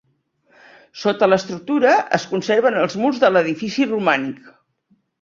[1.01, 4.47] Sota l'estructura es conserven els murs de l'edifici romànic.